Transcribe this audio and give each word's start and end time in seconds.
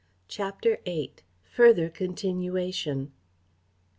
Chapter 0.27 0.79
viii. 0.83 1.13
_Further 1.55 1.93
continuation. 1.93 3.11